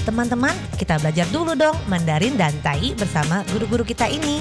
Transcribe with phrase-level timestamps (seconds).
[0.00, 4.40] Teman-teman, kita belajar dulu dong Mandarin dan Tai bersama guru-guru kita ini.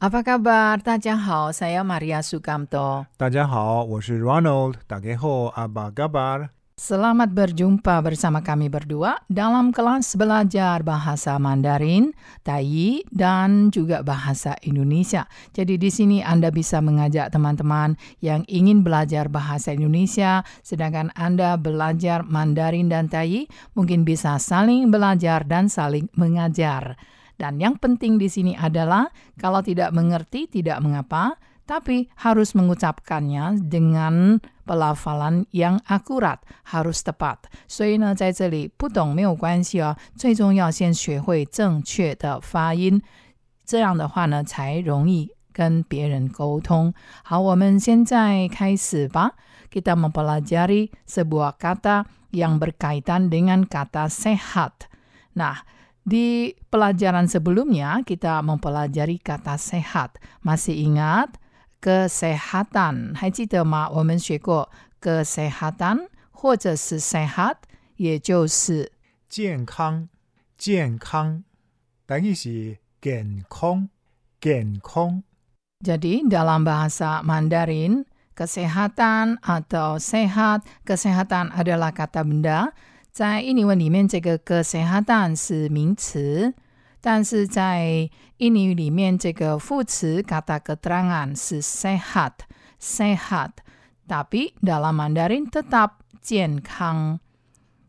[0.00, 0.80] Apa kabar?
[0.80, 3.04] Tadjahau, saya Maria Sukamto.
[3.20, 4.80] Tadjahau, saya Ronald.
[4.88, 6.59] Tadjahau, apa kabar?
[6.80, 15.28] Selamat berjumpa bersama kami berdua dalam kelas belajar bahasa Mandarin, Tai, dan juga bahasa Indonesia.
[15.52, 22.24] Jadi di sini Anda bisa mengajak teman-teman yang ingin belajar bahasa Indonesia, sedangkan Anda belajar
[22.24, 23.44] Mandarin dan Tai,
[23.76, 26.96] mungkin bisa saling belajar dan saling mengajar.
[27.36, 31.36] Dan yang penting di sini adalah kalau tidak mengerti tidak mengapa,
[31.70, 36.39] tapi harus mengucapkannya dengan pelafalan yang akurat,
[36.71, 37.37] harus tepat.
[37.67, 43.01] 所以呢，在这里不懂没有关系哦，最重要先学会正确的发音，
[43.65, 46.93] 这样的话呢，才容易跟别人沟通。
[47.23, 49.31] 好，我们现在开始吧。
[49.71, 54.87] Kita mempelajari sebuah kata yang berkaitan dengan kata sehat.
[55.35, 55.67] Nah,
[55.99, 60.15] di pelajaran sebelumnya kita mempelajari kata sehat.
[60.39, 61.35] Masih ingat
[61.81, 63.15] kesehatan？
[63.15, 63.89] 还记得吗？
[63.89, 64.69] 我们学过
[65.01, 67.55] kesehatan 或者是 sehat，
[67.95, 68.91] 也就是
[69.29, 70.09] 健康，
[70.57, 71.43] 健康，
[72.05, 73.89] 等于是健康，
[74.39, 75.23] 健康。
[75.83, 82.71] Jadi dalam bahasa Mandarin, kesehatan atau sehat, kesehatan adalah kata benda.
[83.11, 86.53] 在印尼文里面，这个 kesehatan 是名词，
[87.01, 92.31] 但是在印尼语里面，这个副词 kata keterangan 是 sehat
[92.81, 97.19] sehat，tapi dalam Mandarin tetap 健康。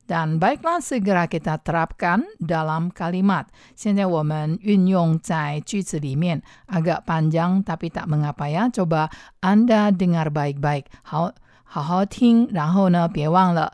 [0.06, 3.46] Dan baiklah segera kita terapkan dalam kalimat.
[3.74, 8.70] 现在我们运用在句子里面，agak panjang tapi tak mengapa ya.
[8.70, 11.32] Coba Anda dengar baik-baik，好
[11.64, 13.72] 好好听，然后呢，别忘了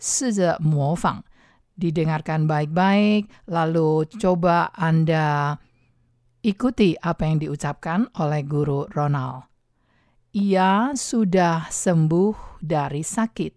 [0.00, 1.22] 试着模仿。
[1.78, 5.54] didengarkan baik-baik, lalu coba Anda
[6.42, 9.46] ikuti apa yang diucapkan oleh guru Ronald.
[10.34, 13.54] Ia sudah sembuh dari sakit.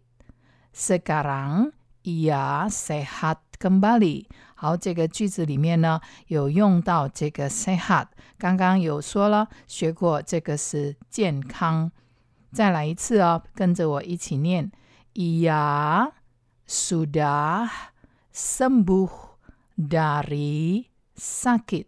[0.71, 1.73] Sekarang
[2.07, 4.25] ia sehat kembali.
[4.55, 11.91] 好，这个句子里面呢有用到这个 sehat，刚刚有说了，学过这个是健康。
[12.53, 14.71] 再来一次哦，跟着我一起念：
[15.15, 16.11] Ia
[16.67, 17.69] sudah
[18.35, 19.09] sembuh
[19.77, 20.85] dari
[21.17, 21.87] sakit，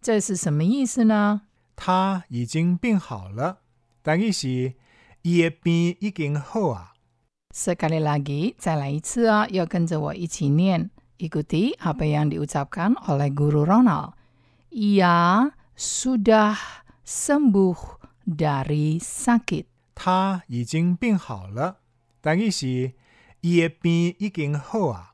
[0.00, 1.42] 这是什么意思呢？
[1.76, 3.58] 他已经病好了，
[4.02, 4.74] 等于是
[5.22, 6.92] 伊的病已经好啊。
[7.52, 14.14] Sekali lagi, 再来一次啊，要跟着我一起念，ikuti apa yang diucapkan oleh guru Ronald.
[14.70, 16.56] Ia sudah
[17.04, 17.76] sembuh
[18.24, 19.66] dari sakit.
[19.94, 21.76] 他已经病好了，
[22.22, 22.94] 等于是
[23.42, 25.12] 伊的病已经好啊。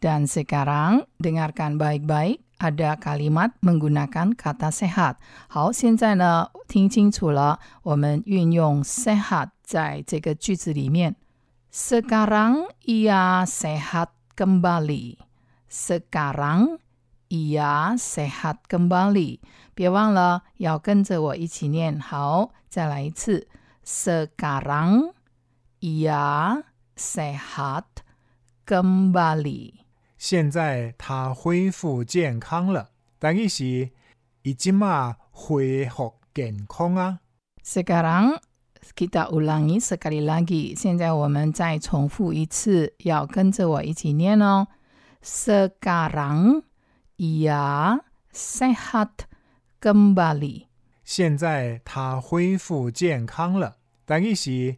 [0.00, 5.16] Dan sekarang dengarkan baik-baik, ada kalimat menggunakan kata sehat.
[5.48, 11.16] 好，现在呢，听清楚了，我们运用 sehat 在这个句子里面。
[11.72, 15.16] Sekarang ia sehat kembali.
[15.70, 16.78] Sekarang
[17.28, 19.40] ia sehat kembali.
[19.74, 21.98] 别忘了要跟着我一起念。
[21.98, 23.48] 好，再来一次。
[23.84, 25.14] Sekarang
[25.80, 26.62] ia
[26.94, 27.84] sehat
[28.66, 29.84] kembali.
[30.19, 33.89] 现在他恢复健康了，等于是
[34.41, 37.19] 已经嘛恢复健康啊。
[37.63, 38.37] Sekarang
[38.95, 40.75] kita ulangi sekali lagi.
[40.75, 44.67] 现在我们再重复一次，要跟着我一起念哦。
[45.23, 46.63] Sekarang
[47.15, 48.01] ia
[48.33, 49.09] sehat
[49.79, 50.65] kembali.
[51.05, 54.75] 现在他恢复健康了，等于是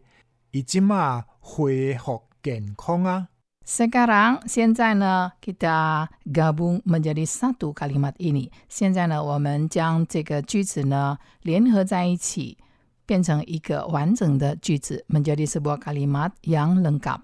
[0.51, 3.29] 已经嘛恢复健康啊。
[3.70, 8.50] Sekarang, 现在呢，kita gabung menjadi satu kalimat ini.
[8.68, 12.58] 现在呢，我们将这个句子呢联合在一起，
[13.06, 17.22] 变成一个完整的句子，menjadi sebuah kalimat yang lengkap.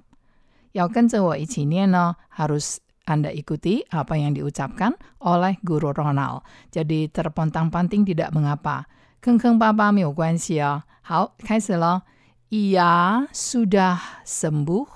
[0.73, 6.43] 要跟着我一起念呢，harus Anda ikuti apa yang diucapkan oleh Guru Ronald.
[6.71, 8.87] Jadi terpontang-panting tidak mengapa.
[9.21, 10.83] 坑坑巴巴没有关系哦。
[11.03, 12.03] 好，开始了。
[12.50, 14.96] Ia sudah sembuh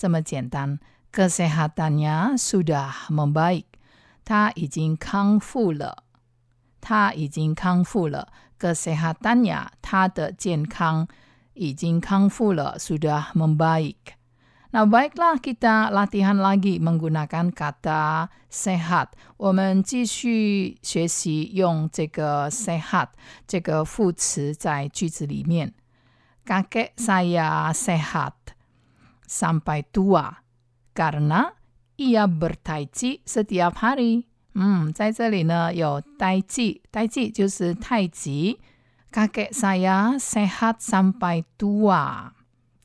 [0.00, 0.78] 这么简单。
[1.12, 3.64] kesehatannya sudah membaik，
[4.24, 6.04] 他已经康复了。
[6.80, 8.28] 他已经康复了。
[8.58, 11.08] kesehatannya，他的健康
[11.54, 19.08] 已经康复了，sudah membaik。Nah, baiklah kita latihan lagi menggunakan kata sehat.
[19.38, 23.08] 我们继续学习用这个 sehat
[23.46, 25.72] 这个副词在句子里面。
[26.44, 28.32] Kakek saya sehat
[29.30, 30.42] sampai tua
[30.94, 31.52] karena
[31.96, 32.88] ia bertai
[33.24, 34.26] setiap hari.
[34.54, 38.58] 嗯，在这里呢有呆记，呆记就是太极。
[39.12, 42.32] Kakek saya sehat sampai tua.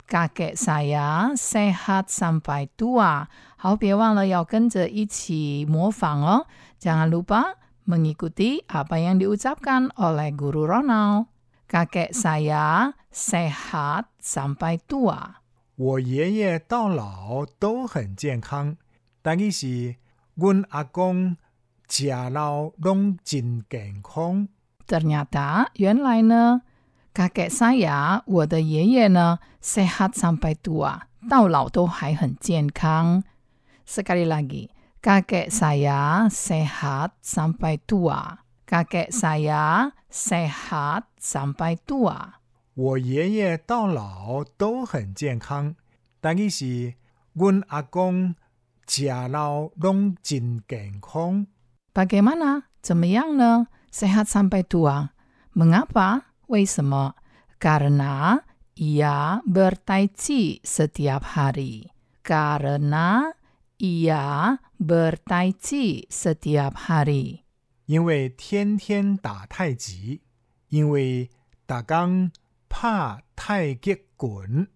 [0.07, 3.27] Kakek saya sehat sampai tua.
[3.57, 6.47] 好，别忘了要跟着一起模仿哦。
[6.79, 7.55] Jangan lupa
[7.88, 11.27] mengikuti apa yang diucapkan oleh Guru Ronald.
[11.67, 15.39] Kakek saya sehat sampai tua.
[15.76, 18.76] 我爷爷到老都很健康，
[19.20, 19.96] 但是
[20.34, 21.37] 阮阿公
[21.87, 24.49] 食老拢真健康。
[24.87, 26.62] Ternyata 原来呢
[27.12, 33.23] ，kakek saya 我的爷爷呢 sehat sampai tua 到老都还很健康。
[33.87, 34.70] Sekali lagi,
[35.02, 38.38] kakek saya sehat sampai tua.
[38.67, 42.40] Kakek saya sehat sampai tua.
[42.76, 45.75] 我爷爷到老都很健康，
[46.20, 46.93] 但是
[47.32, 48.34] 阮阿公
[48.87, 51.46] 食老拢真健康。
[51.94, 52.64] Bagaimana?
[52.82, 55.08] 怎么样呢？Sehat sampai tua.
[55.55, 56.25] Mengapa?
[56.49, 57.14] 为什么
[57.58, 58.43] ？Karena
[58.75, 61.88] ia bertai chi setiap hari.
[62.23, 63.32] Karena
[63.78, 67.40] ia bertai chi setiap hari.
[67.87, 70.20] 因为天天打太极，
[70.69, 71.31] 因为
[71.64, 72.31] 打刚
[72.68, 74.68] 怕太极滚。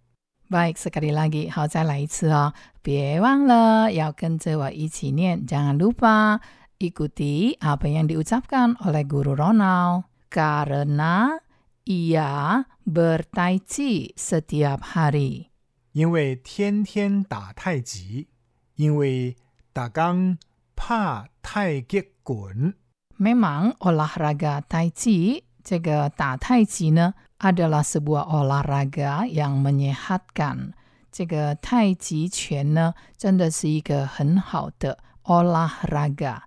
[0.51, 1.51] Baik, sekali lagi.
[1.51, 2.53] 好，再来一次哦。
[2.83, 5.47] 别忘了要跟着我一起念。
[5.47, 6.41] Jangan lupa
[6.79, 10.05] ikuti apa yang diucapkan oleh Guru Ronald.
[10.29, 11.39] Karena
[11.85, 15.51] ia bertai chi setiap hari.
[15.93, 18.29] 因为天天打太极，
[18.77, 19.37] 因为
[19.73, 20.39] 打刚
[20.75, 22.75] 怕太极滚。
[23.19, 30.74] Memang olahraga tai chi, 这个打太极呢 adalah sebuah olahraga yang menyehatkan.
[31.12, 36.42] 这个太极拳呢，真的是一个很好的 olahraga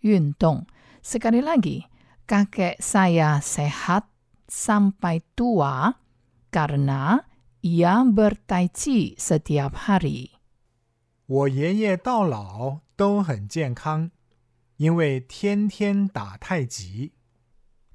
[0.00, 0.66] 运动。
[1.02, 1.84] Sekali lagi,
[2.26, 4.08] kakek saya sehat
[4.48, 6.00] sampai tua
[6.50, 7.20] karena
[7.60, 10.30] ia bertai chi setiap hari.
[11.26, 14.10] 我爷爷到老都很健康，
[14.76, 17.12] 因为天天打太极。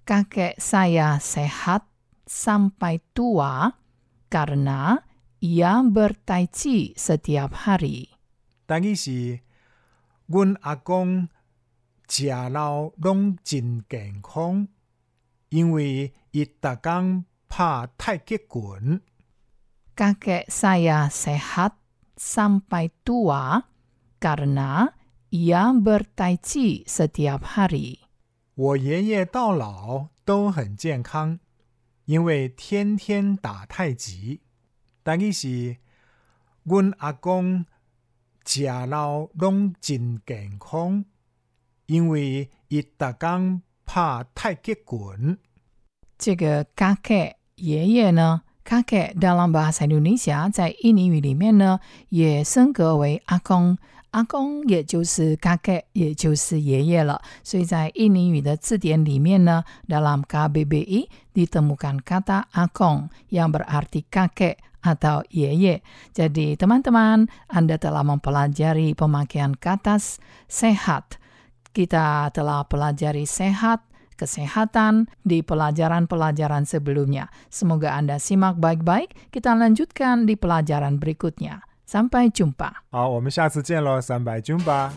[0.05, 1.81] Kakek saya sehat
[2.25, 3.73] sampai tua
[4.29, 5.01] karena
[5.39, 8.09] ia bertai chi setiap hari.
[8.65, 9.39] 但是，
[10.27, 11.27] 阮阿公
[12.07, 14.67] 食老拢真健康，
[15.49, 19.01] 因为伊逐工拍太极拳。
[19.95, 21.73] Kakek saya sehat
[22.15, 23.63] sampai tua
[24.19, 24.93] karena
[25.31, 27.99] ia bertai chi setiap hari.
[28.55, 31.39] 我爷爷到老都很健康，
[32.04, 34.40] 因为天天打太极。
[35.02, 35.76] 但是，
[36.62, 37.66] 阮阿公
[38.44, 41.04] 食老拢真健康，
[41.86, 45.38] 因为伊逐工拍太极拳。
[46.16, 53.76] 这个大概爷爷呢，kakek dalam bahasa Indonesia 在印尼语里面呢也升格为阿公，
[54.13, 57.21] 阿公也就是 kakek，也就是爷爷了。
[57.43, 65.85] 所以在印尼语的字典里面呢，dalam KBBI ditemukan kata akong yang berarti kakek atau yeye.
[66.15, 70.01] Jadi teman-teman, Anda telah mempelajari pemakaian kata
[70.49, 71.21] sehat.
[71.69, 73.85] Kita telah pelajari sehat,
[74.17, 77.29] kesehatan di pelajaran-pelajaran sebelumnya.
[77.53, 79.29] Semoga Anda simak baik-baik.
[79.29, 81.61] Kita lanjutkan di pelajaran berikutnya.
[81.94, 84.92] 三百九吧好我们下次见喽三百九吧